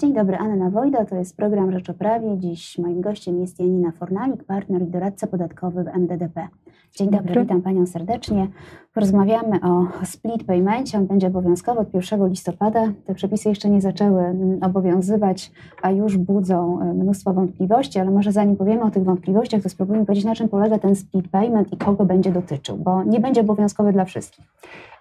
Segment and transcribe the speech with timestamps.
[0.00, 2.38] Dzień dobry, Anna Wojda, to jest program Rzecz o Prawie.
[2.38, 6.48] Dziś moim gościem jest Janina Fornalik, partner i doradca podatkowy w MDDP.
[6.96, 7.42] Dzień dobry, Dobry.
[7.42, 8.48] witam Panią serdecznie.
[8.94, 10.98] Porozmawiamy o split paymencie.
[10.98, 12.92] On będzie obowiązkowy od 1 listopada.
[13.04, 18.32] Te przepisy jeszcze nie zaczęły mm, obowiązywać, a już budzą e, mnóstwo wątpliwości, ale może
[18.32, 21.76] zanim powiemy o tych wątpliwościach, to spróbujmy powiedzieć, na czym polega ten split payment i
[21.76, 24.44] kogo będzie dotyczył, bo nie będzie obowiązkowy dla wszystkich.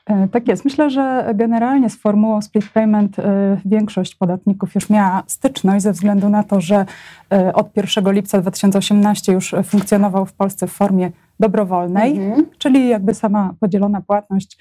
[0.08, 0.66] E, Tak jest.
[0.66, 6.30] Myślę, że generalnie z formułą split payment e, większość podatników już miała styczność ze względu
[6.30, 6.86] na to, że
[7.34, 12.46] e, od 1 lipca 2018 już funkcjonował w Polsce w formie dobrowolnej, Mhm.
[12.58, 14.58] czyli jakby sama podzielona płatność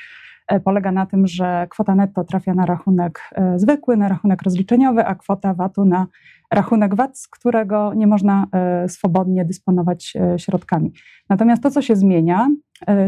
[0.64, 5.54] polega na tym, że kwota netto trafia na rachunek zwykły, na rachunek rozliczeniowy, a kwota
[5.54, 6.06] VAT-u na
[6.50, 8.46] rachunek VAT, z którego nie można
[8.88, 10.92] swobodnie dysponować środkami.
[11.28, 12.48] Natomiast to, co się zmienia,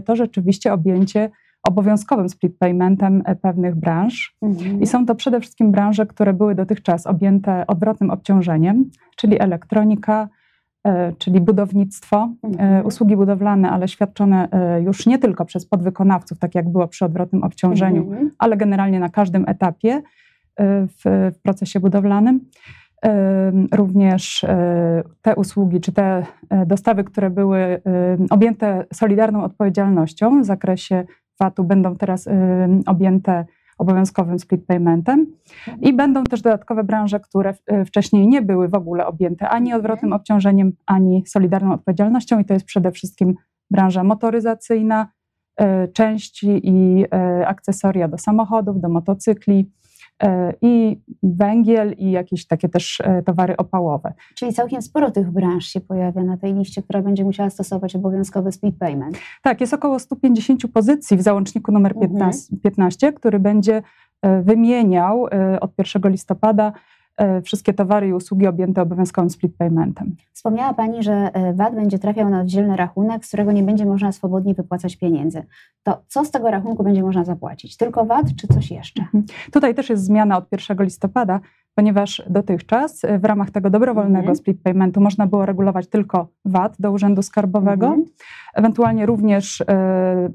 [0.04, 1.30] to rzeczywiście objęcie
[1.68, 4.36] obowiązkowym split paymentem e, pewnych branż.
[4.42, 4.82] Mhm.
[4.82, 10.28] I są to przede wszystkim branże, które były dotychczas objęte odwrotnym obciążeniem, czyli elektronika,
[10.84, 12.86] e, czyli budownictwo, e, Mhm.
[12.86, 14.48] usługi budowlane, ale świadczone
[14.84, 18.30] już nie tylko przez podwykonawców, tak jak było przy odwrotnym obciążeniu, Mhm.
[18.38, 20.02] ale generalnie na każdym etapie
[20.60, 22.40] w, w procesie budowlanym.
[23.72, 24.46] Również
[25.22, 26.26] te usługi, czy te
[26.66, 27.80] dostawy, które były
[28.30, 31.04] objęte solidarną odpowiedzialnością w zakresie
[31.40, 33.44] VAT-u, będą teraz e, objęte
[33.78, 35.26] obowiązkowym split paymentem.
[35.80, 40.12] I będą też dodatkowe branże, które e, wcześniej nie były w ogóle objęte ani odwrotnym
[40.12, 42.38] obciążeniem, ani solidarną odpowiedzialnością.
[42.38, 43.34] I to jest przede wszystkim
[43.70, 45.08] branża motoryzacyjna,
[45.56, 47.04] e, części i
[47.46, 49.70] akcesoria do samochodów, do motocykli
[50.62, 54.12] i węgiel i jakieś takie też e, towary opałowe.
[54.34, 58.52] Czyli całkiem sporo tych branż się pojawia na tej liście, która będzie musiała stosować obowiązkowy
[58.52, 59.18] split payment.
[59.42, 62.12] Tak, jest około 150 pozycji w załączniku numer Mhm.
[62.12, 63.82] 15, 15 który będzie
[64.22, 66.72] e, wymieniał e, od 1 listopada e,
[67.42, 70.16] wszystkie towary i usługi objęte obowiązkowym split paymentem.
[70.32, 74.12] Wspomniała Pani, że e, VAT będzie trafiał na oddzielny rachunek, z którego nie będzie można
[74.12, 75.42] swobodnie wypłacać pieniędzy.
[75.82, 77.76] To co z tego rachunku będzie można zapłacić?
[77.76, 79.04] Tylko VAT czy coś jeszcze?
[79.52, 81.40] Tutaj też jest zmiana od 1 listopada,
[81.74, 84.36] ponieważ dotychczas e, w ramach tego dobrowolnego Mhm.
[84.36, 88.04] split paymentu można było regulować tylko VAT do Urzędu Skarbowego, Mhm.
[88.54, 89.64] ewentualnie również e,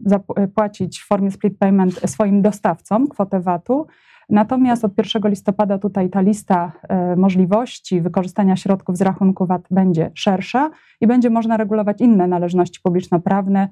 [0.06, 3.86] zap- e, płacić w formie split payment swoim dostawcom kwotę VAT-u.
[4.30, 10.12] Natomiast od 1 listopada tutaj ta lista e, możliwości wykorzystania środków z rachunku VAT będzie
[10.14, 13.70] szersza i będzie można regulować inne należności publiczno-prawne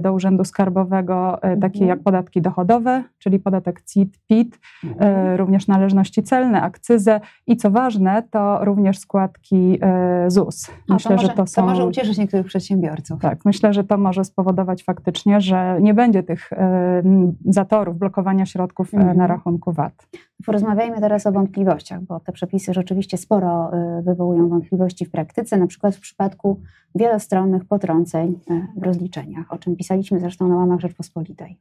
[0.00, 1.88] do Urzędu Skarbowego, e, takie Mhm.
[1.88, 4.58] jak podatki dochodowe, czyli podatek CIT, PIT,
[5.00, 10.70] e, również należności celne, akcyzę i co ważne, to również składki e, ZUS.
[10.88, 11.62] Myślę, to, może, że to są...
[11.62, 13.20] to może ucieszyć niektórych przedsiębiorców.
[13.20, 17.02] Tak, myślę, że to może spowodować faktycznie, że nie będzie tych e,
[17.44, 19.16] zatorów blokowania środków e, Mhm.
[19.18, 20.06] na rachunku VAT.
[20.44, 25.66] Porozmawiajmy teraz o wątpliwościach, bo te przepisy rzeczywiście sporo e, wywołują wątpliwości w praktyce, na
[25.66, 26.60] przykład w przypadku
[26.94, 31.58] wielostronnych potrąceń e, w rozliczeniach, o czym pisaliśmy zresztą na łamach Rzeczpospolitej.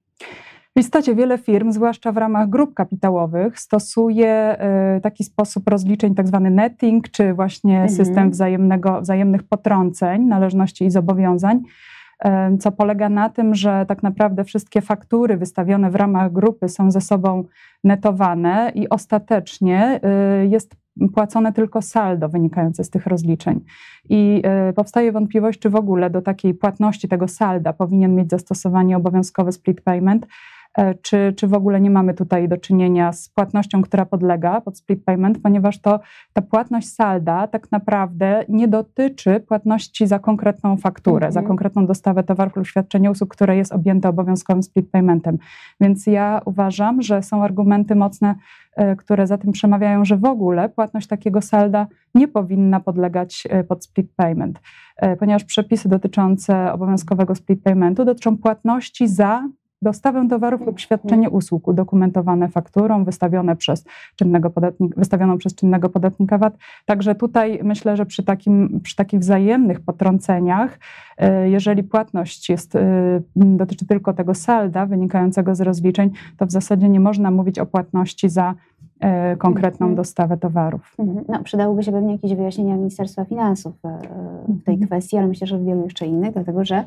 [0.78, 6.28] W istocie wiele firm, zwłaszcza w ramach grup kapitałowych, stosuje e, taki sposób rozliczeń, tak
[6.28, 7.90] zwany netting, czy właśnie Mhm.
[7.90, 11.62] system wzajemnego, wzajemnych potrąceń należności i zobowiązań,
[12.60, 17.02] co polega na tym, że tak naprawdę wszystkie faktury wystawione w ramach grupy są ze
[17.02, 17.44] sobą
[17.84, 20.76] netowane i ostatecznie e, jest
[21.14, 23.62] płacone tylko saldo wynikające z tych rozliczeń.
[24.10, 28.98] I e, powstaje wątpliwość, czy w ogóle do takiej płatności tego salda powinien mieć zastosowanie
[28.98, 30.28] obowiązkowy split payment,
[31.02, 35.04] czy, czy w ogóle nie mamy tutaj do czynienia z płatnością, która podlega pod split
[35.06, 36.00] payment, ponieważ to
[36.34, 41.32] ta płatność salda tak naprawdę nie dotyczy płatności za konkretną fakturę, Mhm.
[41.32, 45.38] za konkretną dostawę towarów lub świadczenie usług, które jest objęte obowiązkowym split paymentem.
[45.82, 48.36] Więc ja uważam, że są argumenty mocne,
[48.76, 53.64] e, które za tym przemawiają, że w ogóle płatność takiego salda nie powinna podlegać e,
[53.64, 54.60] pod split payment,
[54.98, 59.50] e, ponieważ przepisy dotyczące obowiązkowego split paymentu dotyczą płatności za
[59.86, 63.86] dostawę towarów lub świadczenie usług udokumentowane fakturą, wystawione przez
[64.16, 66.58] czynnego podatnika, wystawioną przez czynnego podatnika VAT.
[66.86, 70.80] Także tutaj myślę, że przy, takim, przy takich wzajemnych potrąceniach,
[71.18, 76.90] e, jeżeli płatność jest, e, dotyczy tylko tego salda wynikającego z rozliczeń, to w zasadzie
[76.90, 78.54] nie można mówić o płatności za
[79.00, 79.96] e, konkretną Mhm.
[79.96, 80.96] dostawę towarów.
[81.00, 81.26] Mhm.
[81.30, 83.74] No, przydałoby się pewnie jakieś wyjaśnienia Ministerstwa Finansów
[84.48, 84.88] w tej Mhm.
[84.88, 86.84] kwestii, ale myślę, że w wielu jeszcze innych, dlatego że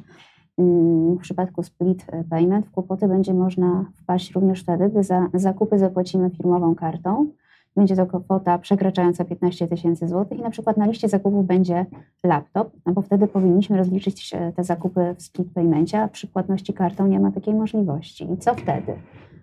[0.59, 6.31] w przypadku split payment w kłopoty będzie można wpaść również wtedy, gdy za zakupy zapłacimy
[6.31, 7.27] firmową kartą.
[7.77, 11.87] Będzie to kwota przekraczająca 15 tysięcy złotych i na przykład na liście zakupów będzie
[12.25, 16.73] laptop, no bo wtedy powinniśmy rozliczyć e, te zakupy w split paymencie, a przy płatności
[16.73, 18.33] kartą nie ma takiej możliwości.
[18.33, 18.93] I co wtedy?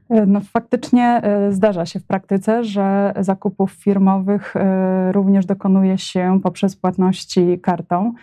[0.09, 4.53] E, no, faktycznie e, zdarza się w praktyce, że zakupów firmowych
[5.11, 8.13] również dokonuje się poprzez płatności kartą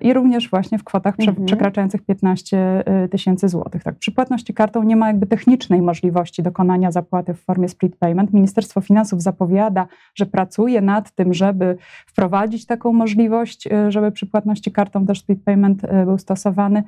[0.00, 1.46] i również właśnie w kwotach mhm.
[1.46, 3.82] przekraczających 15 tysięcy złotych.
[3.82, 8.32] Tak, przy płatności kartą nie ma jakby technicznej możliwości dokonania zapłaty w formie split payment.
[8.32, 11.76] Ministerstwo Finansów zapowiada, że pracuje nad tym, żeby
[12.06, 16.82] wprowadzić taką możliwość, żeby przy płatności kartą też split payment był stosowany.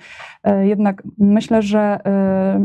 [0.63, 2.01] Jednak myślę, że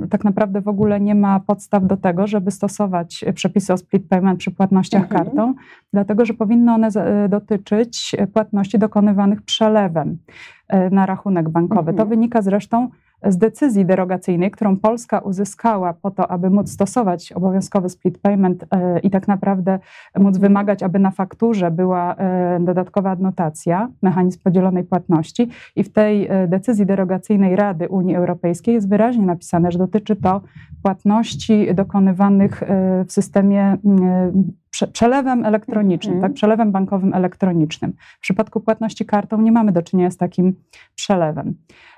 [0.10, 4.40] tak naprawdę w ogóle nie ma podstaw do tego, żeby stosować przepisy o split payment
[4.40, 5.26] przy płatnościach mhm.
[5.26, 5.54] kartą,
[5.96, 6.90] dlatego że powinny one
[7.30, 10.18] dotyczyć płatności dokonywanych przelewem
[10.68, 11.92] e, na rachunek bankowy.
[11.92, 11.98] Mhm.
[11.98, 12.90] To wynika zresztą
[13.26, 19.00] z decyzji derogacyjnej, którą Polska uzyskała po to, aby móc stosować obowiązkowy split payment e,
[19.00, 19.80] i tak naprawdę
[20.20, 25.50] móc wymagać, aby na fakturze była e, dodatkowa adnotacja, mechanizm podzielonej płatności.
[25.76, 30.42] I w tej e, decyzji derogacyjnej Rady Unii Europejskiej jest wyraźnie napisane, że dotyczy to
[30.84, 32.64] płatności dokonywanych
[33.08, 33.78] w systemie
[34.92, 37.94] przelewem elektronicznym, tak, przelewem bankowym elektronicznym.
[38.18, 40.56] W przypadku płatności kartą nie mamy do czynienia z takim
[40.96, 41.56] przelewem.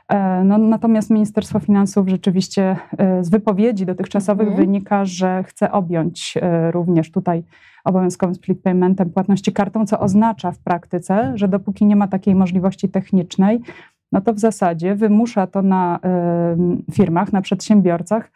[0.09, 4.65] E, no, natomiast Ministerstwo Finansów rzeczywiście e, z wypowiedzi dotychczasowych mhm.
[4.65, 7.44] wynika, że chce objąć e, również tutaj
[7.86, 12.89] obowiązkowym split paymentem płatności kartą, co oznacza w praktyce, że dopóki nie ma takiej możliwości
[12.89, 13.59] technicznej,
[14.12, 16.00] no to w zasadzie wymusza to na
[16.94, 18.31] firmach, na przedsiębiorcach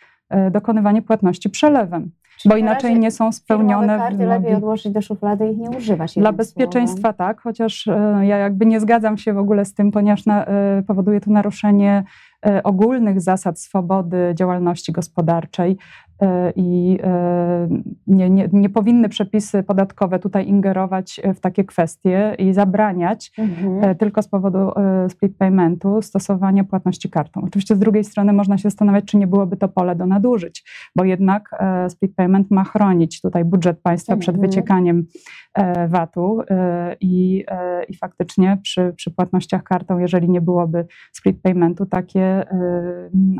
[0.51, 2.12] dokonywanie płatności przelewem
[2.46, 6.14] bo inaczej nie są spełnione karty lepiej odłożyć do szuflady i nie używać.
[6.16, 7.18] Dla bezpieczeństwa słowem.
[7.18, 10.84] tak, chociaż e, ja jakby nie zgadzam się w ogóle z tym, ponieważ na, e,
[10.88, 12.04] powoduje to naruszenie
[12.46, 15.78] e, ogólnych zasad swobody działalności gospodarczej.
[16.21, 17.68] E, i e,
[18.07, 23.83] nie, nie, nie, powinny przepisy podatkowe tutaj ingerować w takie kwestie i zabraniać mhm.
[23.83, 24.71] E, tylko z powodu
[25.09, 27.41] split paymentu stosowania płatności kartą.
[27.41, 30.63] Oczywiście z drugiej strony można się zastanawiać, czy nie byłoby to pole do nadużyć,
[30.95, 31.50] bo jednak
[31.89, 34.19] split payment ma chronić tutaj budżet państwa mhm.
[34.21, 35.06] przed wyciekaniem
[35.88, 36.41] VAT-u
[37.01, 37.45] i,
[37.89, 42.45] i faktycznie przy, przy płatnościach kartą, jeżeli nie byłoby split paymentu, takie,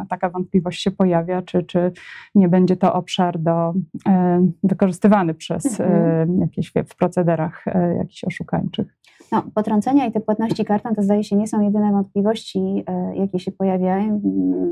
[0.10, 1.92] taka wątpliwość się pojawia, czy, czy
[2.36, 3.74] nie będzie będzie to obszar do,
[4.08, 6.40] e, wykorzystywany przez e, mhm.
[6.40, 8.98] jakieś w procederach e, jakichś oszukańczych.
[9.32, 13.52] No, potrącenia i te płatności kartą to zdaje się nie są jedyne wątpliwości, jakie się
[13.52, 14.22] pojawiają.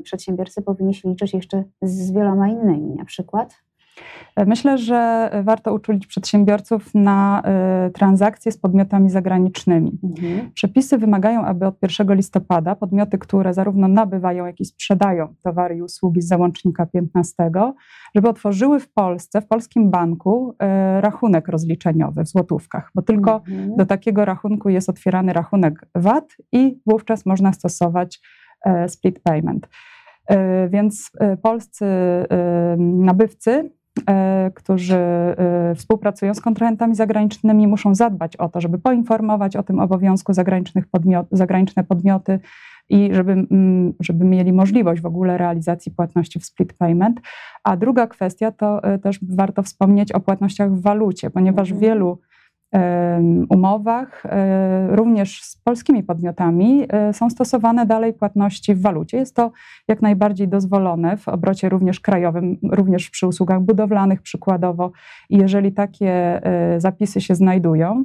[0.03, 3.63] Przedsiębiorcy powinni się liczyć jeszcze z wieloma innymi, na przykład
[4.47, 7.43] Myślę, że warto uczulić przedsiębiorców na
[7.87, 9.99] y, transakcje z podmiotami zagranicznymi.
[10.03, 10.51] Mhm.
[10.53, 15.81] Przepisy wymagają, aby od 1 listopada podmioty, które zarówno nabywają, jak i sprzedają towary i
[15.81, 17.51] usługi z załącznika 15,
[18.15, 20.51] żeby otworzyły w Polsce, w polskim banku
[20.97, 23.75] y, rachunek rozliczeniowy w złotówkach, bo tylko mhm.
[23.75, 28.21] do takiego rachunku jest otwierany rachunek VAT i wówczas można stosować
[28.85, 29.69] y, split payment.
[30.69, 31.11] Więc
[31.41, 31.85] polscy
[32.77, 33.71] nabywcy
[34.53, 40.33] którzy e, współpracują z kontrahentami zagranicznymi, muszą zadbać o to, żeby poinformować o tym obowiązku
[40.33, 42.39] zagranicznych podmiot, zagraniczne podmioty
[42.89, 47.21] i żeby, mm, żeby mieli możliwość w ogóle realizacji płatności w split payment.
[47.63, 51.81] A druga kwestia to e, też warto wspomnieć o płatnościach w walucie, ponieważ mhm.
[51.81, 52.19] wielu
[53.49, 59.17] umowach, e, również z polskimi podmiotami, e, są stosowane dalej płatności w walucie.
[59.17, 59.51] Jest to
[59.87, 64.91] jak najbardziej dozwolone w obrocie również krajowym, również przy usługach budowlanych przykładowo.
[65.29, 66.11] I jeżeli takie
[66.45, 68.03] e, zapisy się znajdują,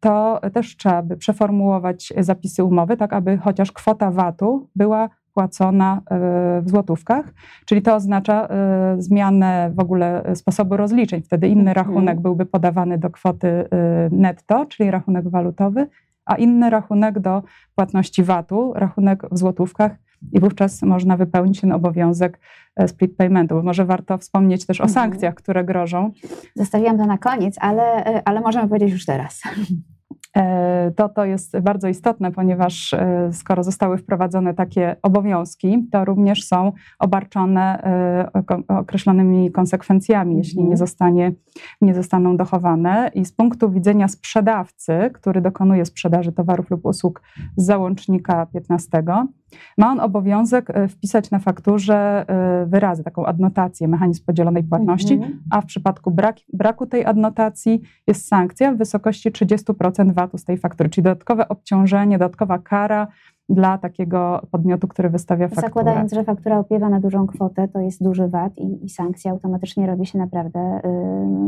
[0.00, 6.62] to też trzeba by przeformułować zapisy umowy, tak aby chociaż kwota VAT-u była płacona e,
[6.62, 11.22] w złotówkach, czyli to oznacza e, zmianę w ogóle sposobu rozliczeń.
[11.22, 11.86] Wtedy inny mhm.
[11.86, 13.66] rachunek byłby podawany do kwoty e,
[14.10, 15.86] netto, czyli rachunek walutowy,
[16.24, 17.42] a inny rachunek do
[17.74, 19.92] płatności VAT-u, rachunek w złotówkach
[20.32, 22.40] i wówczas można wypełnić ten obowiązek
[22.86, 23.62] split paymentu.
[23.62, 24.94] Może warto wspomnieć też o mhm.
[24.94, 26.10] sankcjach, które grożą.
[26.56, 29.42] Zostawiłam to na koniec, ale, ale możemy powiedzieć już teraz.
[30.36, 36.44] E, to to jest bardzo istotne, ponieważ e, skoro zostały wprowadzone takie obowiązki, to również
[36.44, 38.30] są obarczone e,
[38.68, 40.76] określonymi konsekwencjami, jeśli nie, mhm.
[40.76, 41.32] zostanie,
[41.80, 43.10] nie zostaną dochowane.
[43.14, 47.22] I z punktu widzenia sprzedawcy, który dokonuje sprzedaży towarów lub usług
[47.56, 49.02] z załącznika 15,
[49.78, 52.26] ma on obowiązek wpisać na fakturze
[52.66, 55.40] wyrazy, taką adnotację, mechanizm podzielonej płatności, mhm.
[55.50, 60.44] a w przypadku brak, braku tej adnotacji jest sankcja w wysokości 30% VAT VAT-u z
[60.44, 63.06] tej faktury, czyli dodatkowe obciążenie, dodatkowa kara
[63.48, 65.68] dla takiego podmiotu, który wystawia fakturę.
[65.68, 69.86] Zakładając, że faktura opiewa na dużą kwotę, to jest duży VAT i, i sankcja automatycznie
[69.86, 70.80] robi się naprawdę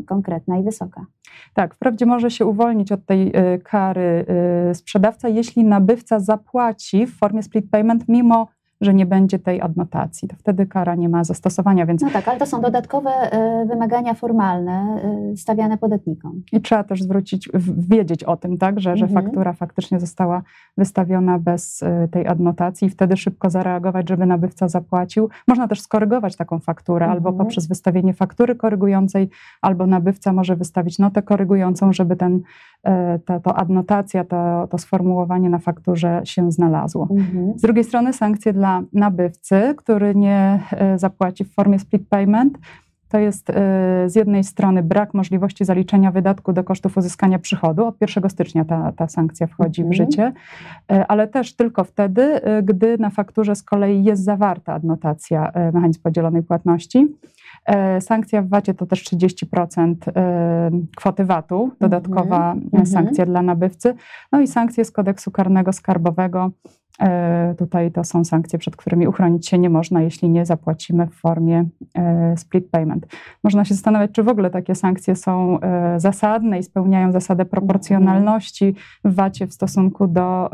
[0.00, 1.06] y, konkretna i wysoka.
[1.54, 4.26] Tak, wprawdzie może się uwolnić od tej y, kary
[4.70, 8.48] y, sprzedawca, jeśli nabywca zapłaci w formie split payment mimo
[8.80, 10.28] że nie będzie tej adnotacji.
[10.28, 14.14] To wtedy kara nie ma zastosowania, więc No tak, ale to są dodatkowe e, wymagania
[14.14, 15.00] formalne
[15.32, 16.42] e, stawiane podatnikom.
[16.52, 19.24] i trzeba też zwrócić, wiedzieć o tym, tak, że, że Mhm.
[19.24, 20.42] faktura faktycznie została
[20.78, 25.28] wystawiona bez y, tej adnotacji i wtedy szybko zareagować, żeby nabywca zapłacił.
[25.48, 27.36] Można też skorygować taką fakturę albo Mhm.
[27.46, 29.28] poprzez wystawienie faktury korygującej,
[29.62, 32.40] albo nabywca może wystawić notę korygującą, żeby ten,
[32.84, 37.08] e, ta, to adnotacja, to, to sformułowanie na fakturze się znalazło.
[37.10, 37.58] Mhm.
[37.58, 42.58] Z drugiej strony sankcje dla nabywcy, który nie e, zapłaci w formie split payment,
[43.08, 43.54] to jest e,
[44.06, 47.86] z jednej strony brak możliwości zaliczenia wydatku do kosztów uzyskania przychodu.
[47.86, 49.94] Od 1 stycznia ta, ta sankcja wchodzi w Mhm.
[49.94, 50.32] życie,
[50.92, 56.42] e, ale też tylko wtedy, gdy na fakturze z kolei jest zawarta adnotacja mechanizm podzielonej
[56.42, 57.06] płatności.
[58.00, 62.86] Sankcja w VAT-ie to też 30% e, kwoty VAT-u, dodatkowa Mhm.
[62.86, 63.94] sankcja dla nabywcy.
[64.32, 66.50] No i sankcje z kodeksu karnego skarbowego.
[67.02, 71.14] E, Tutaj to są sankcje, przed którymi uchronić się nie można, jeśli nie zapłacimy w
[71.14, 73.06] formie e, split payment.
[73.44, 78.74] Można się zastanawiać, czy w ogóle takie sankcje są e, zasadne i spełniają zasadę proporcjonalności
[79.04, 80.50] w VAT-ie w stosunku do,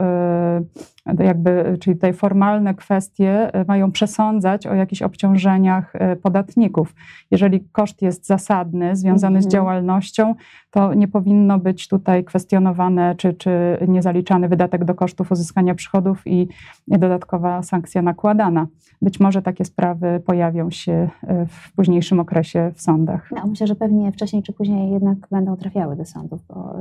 [1.02, 6.95] do jakby, czyli tutaj formalne kwestie e, mają przesądzać o jakichś obciążeniach e, podatników.
[7.31, 9.51] Jeżeli koszt jest zasadny, związany z Mhm.
[9.51, 10.35] działalnością,
[10.71, 16.49] to nie powinno być tutaj kwestionowane, czy, czy niezaliczany wydatek do kosztów uzyskania przychodów i
[16.89, 18.67] dodatkowa sankcja nakładana.
[19.03, 23.31] Być może takie sprawy pojawią się e, w późniejszym okresie w sądach.
[23.37, 26.77] No, myślę, że pewnie wcześniej czy później jednak będą trafiały do sądów, bo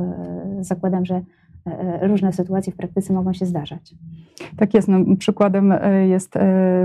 [0.62, 1.22] zakładam, że
[2.02, 3.96] różne sytuacje w praktyce mogą się zdarzać.
[4.58, 4.88] Tak jest.
[4.88, 6.42] No, przykładem e, jest e,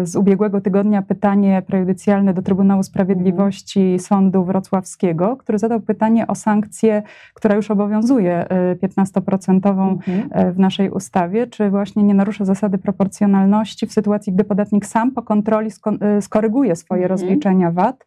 [0.07, 7.03] z ubiegłego tygodnia pytanie prejudycjalne do Trybunału Sprawiedliwości Sądu Wrocławskiego, który zadał pytanie o sankcję,
[7.35, 10.29] która już obowiązuje e, 15% Mhm.
[10.31, 15.11] e, w naszej ustawie, czy właśnie nie narusza zasady proporcjonalności w sytuacji, gdy podatnik sam
[15.11, 17.11] po kontroli sko- e, skoryguje swoje Mhm.
[17.21, 18.07] rozliczenia VAT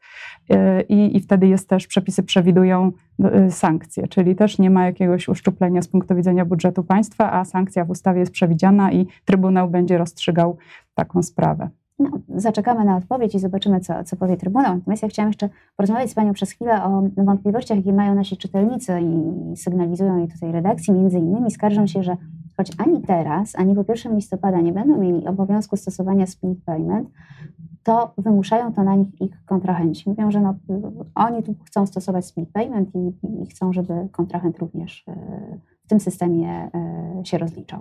[0.49, 2.91] e, i, i wtedy jest też, przepisy przewidują
[3.23, 7.85] e, sankcje, czyli też nie ma jakiegoś uszczuplenia z punktu widzenia budżetu państwa, a sankcja
[7.85, 10.57] w ustawie jest przewidziana i Trybunał będzie rozstrzygał
[10.95, 11.69] taką sprawę.
[11.99, 14.75] No, zaczekamy na odpowiedź i zobaczymy, co, co powie Trybunał.
[14.75, 18.99] Natomiast ja chciałam jeszcze porozmawiać z Panią przez chwilę o wątpliwościach, jakie mają nasi czytelnicy
[19.01, 20.93] i sygnalizują je tutaj redakcji.
[20.93, 22.17] Między innymi skarżą się, że
[22.57, 27.09] choć ani teraz, ani po 1 listopada nie będą mieli obowiązku stosowania split payment,
[27.83, 30.09] to wymuszają to na nich ich kontrahenci.
[30.09, 30.55] Mówią, że no,
[31.15, 33.13] oni tu chcą stosować split payment i,
[33.43, 35.15] i chcą, żeby kontrahent również e,
[35.89, 36.69] w tym systemie
[37.19, 37.79] e, się rozliczał.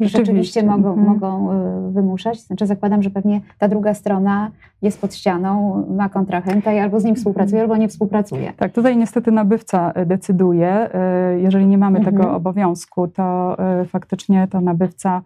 [0.00, 1.06] Rzeczywiście mogą, Mhm.
[1.08, 1.52] mogą
[1.88, 2.40] y, wymuszać.
[2.40, 4.50] Znaczy zakładam, że pewnie ta druga strona
[4.82, 8.52] jest pod ścianą, ma kontrahenta i albo z nim współpracuje, albo nie współpracuje.
[8.56, 10.68] Tak, tutaj niestety nabywca e, decyduje.
[10.94, 12.16] E, Jeżeli nie mamy Mhm.
[12.16, 15.22] tego obowiązku, to e, faktycznie to nabywca e,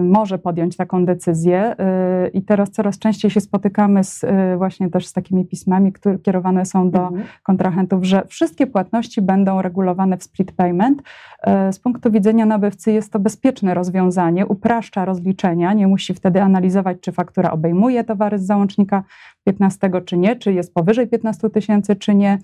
[0.00, 1.74] może podjąć taką decyzję.
[1.78, 6.18] E, I teraz coraz częściej się spotykamy z, e, właśnie też z takimi pismami, które
[6.18, 7.24] kierowane są do Mhm.
[7.42, 11.02] kontrahentów, że wszystkie płatności będą regulowane w split payment.
[11.42, 16.96] E, Z punktu widzenia nabywcy jest to bezpieczne rozwiązanie, upraszcza rozliczenia, nie musi wtedy analizować,
[17.00, 19.02] czy faktura obejmuje towary z załącznika
[19.44, 22.38] 15 czy nie, czy jest powyżej 15 tysięcy czy nie.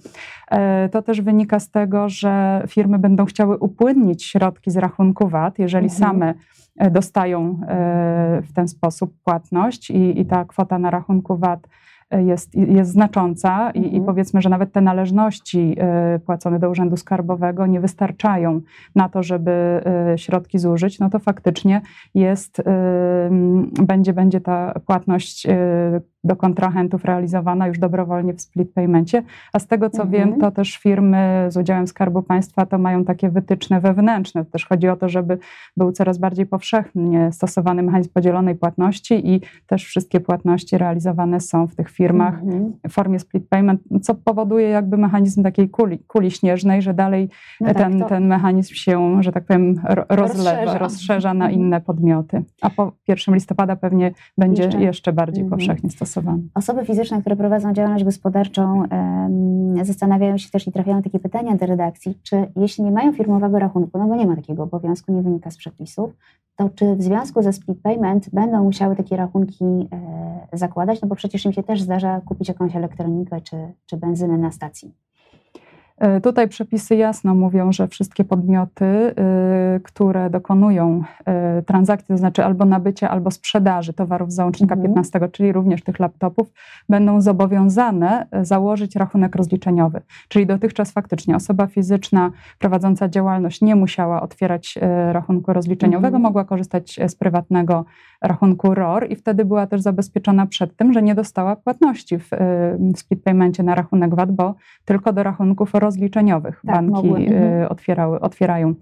[0.50, 5.59] E, To też wynika z tego, że firmy będą chciały upłynnić środki z rachunku VAT,
[5.59, 6.00] jeżeli Mhm.
[6.11, 6.35] same
[6.78, 11.69] e, dostają e, w ten sposób płatność i, i ta kwota na rachunku VAT
[12.12, 14.04] jest, jest znacząca i, i Mhm.
[14.04, 15.76] powiedzmy, że nawet te należności
[16.26, 18.61] płacone do Urzędu Skarbowego nie wystarczają
[18.95, 19.80] na to, żeby
[20.16, 21.80] środki zużyć, no to faktycznie
[22.14, 22.62] jest,
[23.87, 25.47] będzie, będzie ta płatność
[26.24, 29.22] do kontrahentów realizowana już dobrowolnie w split paymencie,
[29.52, 30.10] a z tego co Mhm.
[30.30, 34.44] wiem, to też firmy z udziałem Skarbu Państwa to mają takie wytyczne wewnętrzne.
[34.44, 35.38] Też chodzi o to, żeby
[35.76, 41.74] był coraz bardziej powszechnie stosowany mechanizm podzielonej płatności i też wszystkie płatności realizowane są w
[41.74, 42.72] tych firmach Mhm.
[42.88, 47.28] w formie split payment, co powoduje jakby mechanizm takiej kuli, kuli śnieżnej, że dalej
[47.60, 50.78] No tak, ten, to- ten mechanizm się, że tak powiem, ro- rozlewa, Rozszerza.
[50.78, 51.60] rozszerza, na Mhm.
[51.62, 52.42] inne podmioty.
[52.62, 54.80] A po 1 listopada pewnie będzie Jeszcze.
[54.80, 55.58] jeszcze, bardziej Mhm.
[55.58, 56.10] powszechnie stosowany.
[56.55, 58.83] Osoby fizyczne, które prowadzą działalność gospodarczą,
[59.83, 63.99] zastanawiają się też i trafiają takie pytania do redakcji, czy jeśli nie mają firmowego rachunku,
[63.99, 66.11] no bo nie ma takiego obowiązku, nie wynika z przepisów,
[66.57, 71.02] to czy w związku ze split payment będą musiały takie rachunki e, zakładać?
[71.02, 74.95] No bo przecież im się też zdarza kupić jakąś elektronikę czy, czy benzynę na stacji.
[76.00, 81.02] E, tutaj przepisy jasno mówią, że wszystkie podmioty, y, które dokonują
[81.59, 84.88] y, transakcji, to znaczy albo nabycia, albo sprzedaży towarów z załącznika Mhm.
[84.95, 86.52] 15, czyli również tych laptopów,
[86.88, 90.00] będą zobowiązane y, założyć rachunek rozliczeniowy.
[90.28, 94.78] Czyli dotychczas faktycznie osoba fizyczna prowadząca działalność nie musiała otwierać
[95.12, 96.23] rachunku rozliczeniowego, Mhm.
[96.23, 97.85] mogła korzystać z prywatnego
[98.23, 102.28] rachunku ROR i wtedy była też zabezpieczona przed tym, że nie dostała płatności w,
[102.95, 104.54] w split paymencie na rachunek VAT, bo
[104.85, 107.73] tylko do rachunków rozliczeniowych Tak, banki mogły, y, mhm.
[107.73, 108.75] otwierały, otwierają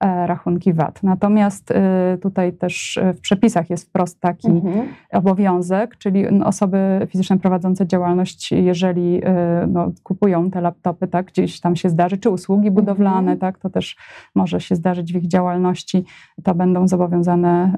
[0.00, 1.02] e, rachunki VAT.
[1.02, 1.74] Natomiast y,
[2.18, 4.86] tutaj też y, w przepisach jest wprost taki Mhm.
[5.12, 9.20] obowiązek, czyli osoby fizyczne prowadzące działalność, jeżeli
[9.68, 13.38] no, kupują te laptopy, tak, gdzieś tam się zdarzy, czy usługi budowlane, Mhm.
[13.38, 13.96] tak, to też
[14.34, 16.04] może się zdarzyć w ich działalności,
[16.42, 17.72] to będą zobowiązane,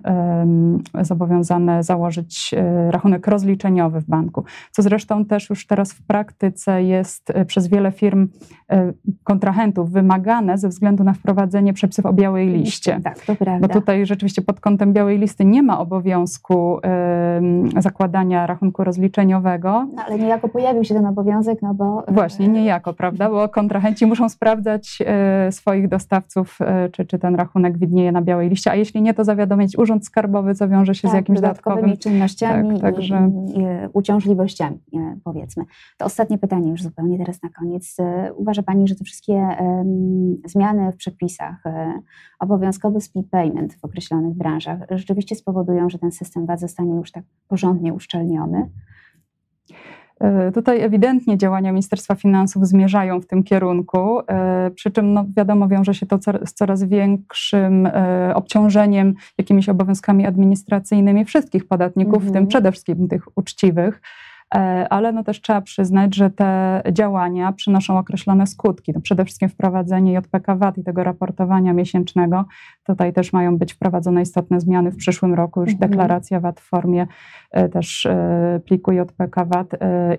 [1.00, 2.54] zobowiązane założyć
[2.90, 4.44] rachunek rozliczeniowy w banku.
[4.70, 8.28] Co zresztą też już teraz w praktyce jest przez wiele firm
[9.24, 13.00] kontrahentów wymagane ze względu na wprowadzenie przepisów o białej liście.
[13.04, 13.68] Tak, to prawda.
[13.68, 19.86] Bo tutaj rzeczywiście pod kątem białej listy nie ma obowiązku em, zakładania rachunku rozliczeniowego.
[19.96, 22.04] No, ale niejako pojawił się ten obowiązek, no bo...
[22.08, 23.30] Właśnie, niejako, prawda?
[23.30, 28.48] Bo kontrahenci muszą sprawdzać e, swoich dostawców, e, czy, czy ten rachunek widnieje na białej
[28.48, 31.82] liście, a jeśli nie, to zawiadomić Urząd Skarbowy, co wiąże się z tak, jakimś dodatkowymi
[31.82, 32.12] dodatkowym.
[32.12, 35.64] czynnościami tak, także- i, i, uciążliwościami, e, powiedzmy.
[35.98, 37.96] To ostatnie pytanie już zupełnie teraz na koniec.
[38.00, 39.48] E, Uważa Pani, że te wszystkie
[40.44, 42.00] zmiany w przepisach, e,
[42.38, 47.24] obowiązkowy split payment w określonych branżach rzeczywiście spowodują, że ten system VAT zostanie już tak
[47.48, 48.70] porządnie uszczelniony?
[50.20, 55.68] E, Tutaj ewidentnie działania Ministerstwa Finansów zmierzają w tym kierunku, e, przy czym no, wiadomo,
[55.68, 57.88] wiąże się to z coraz większym
[58.34, 62.32] obciążeniem jakimiś obowiązkami administracyjnymi wszystkich podatników, w Mhm.
[62.34, 64.00] tym przede wszystkim tych uczciwych.
[64.54, 68.92] E, Ale no też trzeba przyznać, że te działania przynoszą określone skutki.
[68.94, 72.44] No przede wszystkim wprowadzenie JPK VAT i tego raportowania miesięcznego.
[72.84, 75.60] Tutaj też mają być wprowadzone istotne zmiany w przyszłym roku.
[75.60, 75.90] Już Mhm.
[75.90, 77.06] deklaracja VAT w formie
[77.50, 79.70] e, też e, pliku JPK VAT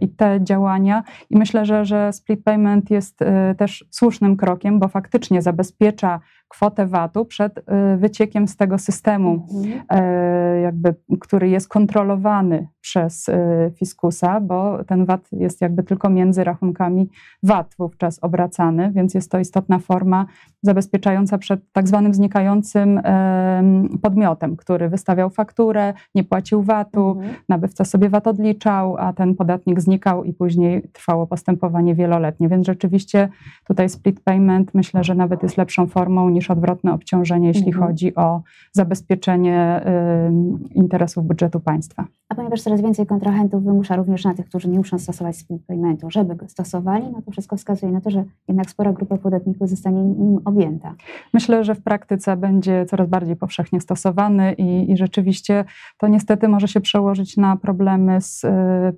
[0.02, 1.04] i te działania.
[1.30, 3.20] I myślę, że, że split payment jest
[3.58, 9.82] też słusznym krokiem, bo faktycznie zabezpiecza kwotę VAT-u przed e, wyciekiem z tego systemu Mhm.
[9.90, 16.44] e, jakby, który jest kontrolowany przez e, fiskusa, bo ten VAT jest jakby tylko między
[16.44, 17.10] rachunkami
[17.44, 20.26] VAT wówczas obracany, więc jest to istotna forma
[20.68, 27.36] zabezpieczająca przed tak zwanym znikającym em, podmiotem, który wystawiał fakturę, nie płacił VAT-u, Mhm.
[27.50, 32.50] nabywca sobie VAT odliczał, a ten podatnik znikał i później trwało postępowanie wieloletnie.
[32.50, 33.30] Więc rzeczywiście
[33.68, 37.88] tutaj split payment myślę, że nawet jest lepszą formą niż odwrotne obciążenie, jeśli Mhm.
[37.88, 39.82] chodzi o zabezpieczenie
[40.76, 42.06] interesów budżetu państwa.
[42.30, 46.12] A ponieważ coraz więcej kontrahentów wymusza również na tych, którzy nie muszą stosować split paymentu,
[46.12, 50.04] żeby go stosowali, no to wszystko wskazuje na to, że jednak spora grupa podatników zostanie
[50.04, 50.96] nim objęta.
[51.34, 55.66] Myślę, że w praktyce będzie coraz bardziej powszechnie stosowany i, i rzeczywiście
[55.98, 58.48] to niestety może się przełożyć na problemy z, y,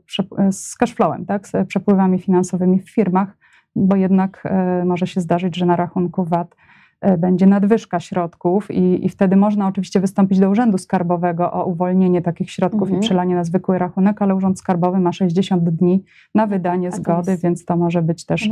[0.05, 1.47] prze- z cashflowem, tak?
[1.47, 3.37] z przepływami finansowymi w firmach,
[3.75, 4.43] bo jednak
[4.81, 6.55] y, może się zdarzyć, że na rachunku VAT
[7.17, 12.51] będzie nadwyżka środków i, i wtedy można oczywiście wystąpić do Urzędu Skarbowego o uwolnienie takich
[12.51, 12.97] środków Mhm.
[12.99, 16.03] i przelanie na zwykły rachunek, ale Urząd Skarbowy ma 60 dni
[16.35, 18.49] na wydanie zgody, jest- więc to może być też.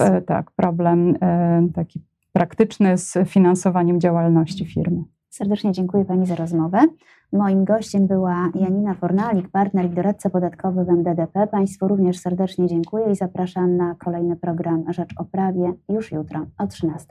[0.00, 5.04] E, tak, problem e, taki praktyczny z finansowaniem działalności firmy.
[5.30, 6.78] Serdecznie dziękuję Pani za rozmowę.
[7.32, 11.46] Moim gościem była Janina Fornalik, partner i doradca podatkowy w MDDP.
[11.46, 16.66] Państwu również serdecznie dziękuję i zapraszam na kolejny program Rzecz o Prawie już jutro o
[16.66, 17.06] 13.